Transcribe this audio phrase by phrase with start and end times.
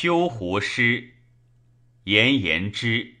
[0.00, 1.14] 秋胡诗，
[2.04, 3.14] 严言之。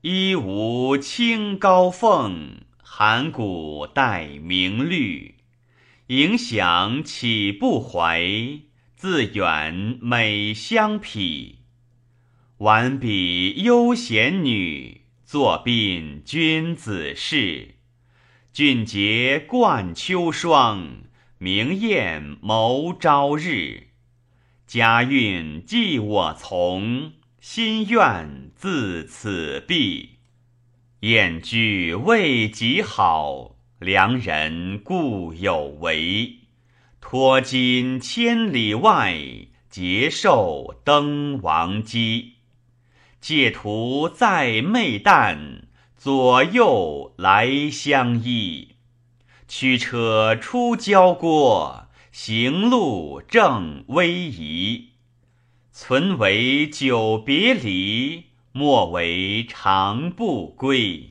[0.00, 5.36] 一无清高凤，函谷带明绿。
[6.08, 8.20] 影响岂不怀？
[8.96, 11.60] 自远美相匹。
[12.58, 17.76] 挽笔悠闲女，作鬓君子事。
[18.52, 21.04] 俊杰冠秋霜，
[21.38, 23.89] 明艳谋朝日。
[24.70, 30.10] 家运寄我从，心愿自此毕。
[31.00, 36.36] 燕居未极好，良人固有为。
[37.00, 39.18] 托金千里外，
[39.68, 42.34] 结寿登王基。
[43.20, 45.62] 借图在媚旦，
[45.96, 48.76] 左右来相依。
[49.48, 51.89] 驱车出交郭。
[52.12, 54.88] 行路正威仪，
[55.70, 61.10] 存为久别离，莫为长不归。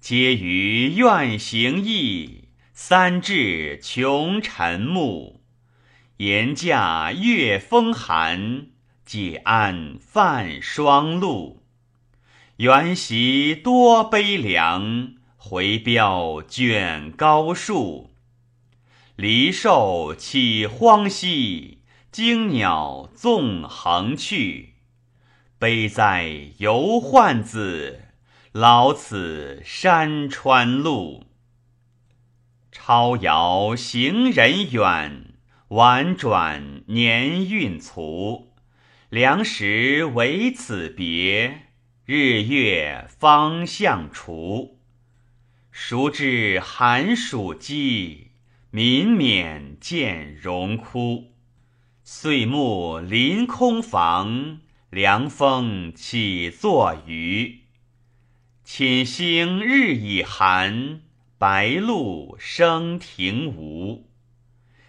[0.00, 5.40] 皆于愿行意，三至穷沉暮。
[6.16, 8.66] 言驾月风寒，
[9.06, 11.62] 解鞍泛霜露。
[12.56, 18.10] 原席多悲凉，回标卷高树。
[19.16, 21.78] 离兽起荒兮，
[22.10, 24.74] 惊鸟纵横去。
[25.56, 28.06] 悲哉游宦子，
[28.50, 31.26] 老此山川路。
[32.72, 35.34] 超遥行人远，
[35.68, 38.52] 婉转年运卒。
[39.10, 41.68] 良时为此别，
[42.04, 44.80] 日月方向除。
[45.70, 48.23] 孰知寒暑积？
[48.76, 51.26] 民免见荣枯，
[52.02, 54.58] 岁暮临空房，
[54.90, 57.60] 凉风起作雨。
[58.64, 61.02] 寝星日已寒，
[61.38, 64.10] 白露生庭无。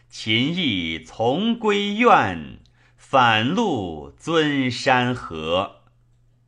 [0.09, 2.61] 秦意从归院，
[2.97, 5.83] 返路尊山河。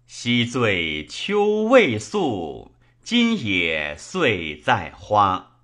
[0.08, 2.72] 昔醉秋未宿，
[3.04, 5.57] 今也岁在花。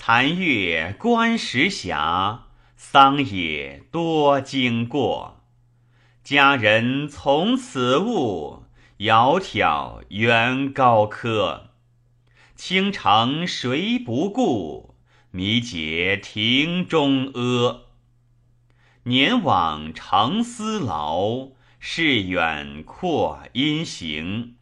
[0.00, 5.42] 残月观石峡，桑野多经过。
[6.22, 8.62] 佳人从此悟，
[8.98, 11.70] 窈窕原高柯。
[12.54, 14.94] 倾城谁不顾？
[15.32, 17.82] 迷结庭中阿。
[19.02, 21.48] 年往常思劳，
[21.80, 24.54] 事远扩阴行。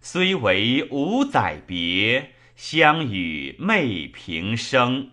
[0.00, 2.34] 虽为五载别。
[2.58, 5.12] 相与媚平生，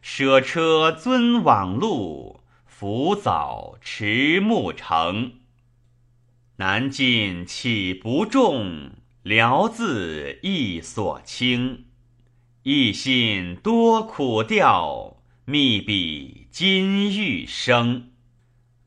[0.00, 5.40] 舍车尊往路，扶早迟暮程。
[6.58, 8.92] 南晋岂不重？
[9.24, 11.86] 辽字亦所轻。
[12.62, 18.12] 一心多苦调，密笔金玉声。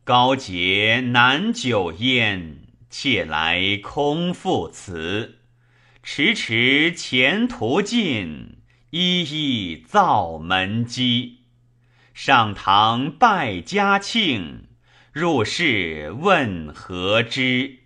[0.06, 2.58] 高洁难久焉，
[2.90, 5.40] 且来空赋词。
[6.08, 8.58] 迟迟前途尽，
[8.92, 11.40] 一一造门基。
[12.14, 14.68] 上堂拜嘉庆，
[15.12, 17.80] 入室问何之？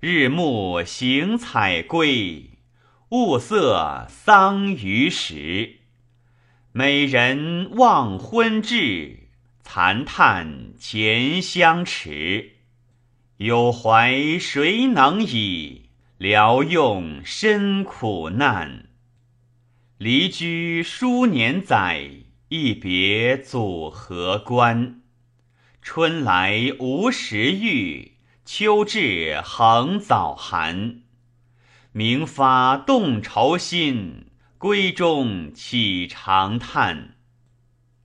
[0.00, 2.52] 日暮行采归，
[3.10, 5.80] 物色桑榆时。
[6.72, 9.28] 美人忘婚至，
[9.62, 12.52] 残叹前相迟。
[13.36, 15.82] 有怀谁能已？
[16.18, 18.86] 聊用身苦难，
[19.98, 22.08] 离居数年载，
[22.48, 25.02] 一别祖何关？
[25.82, 28.16] 春来无时遇，
[28.46, 31.02] 秋至横早寒。
[31.92, 37.16] 明发动愁心，闺中岂长叹？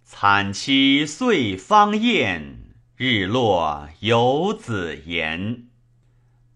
[0.04, 5.71] 惨凄岁方厌，日落有子言。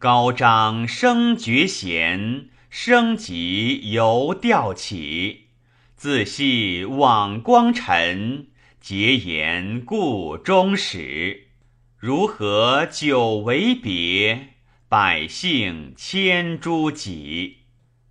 [0.06, 5.48] 高张声绝弦，声急犹调起。
[5.96, 8.50] 自系往光尘，
[8.80, 11.48] 结言故终始。
[11.98, 14.50] 如何久为别？
[14.88, 17.62] 百姓千诸己。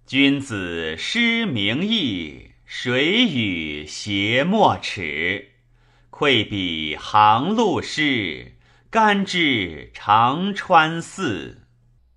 [0.04, 5.52] 君子失名义，谁与偕莫齿？
[6.10, 8.56] 愧比行路诗，
[8.90, 11.60] 甘知长川寺。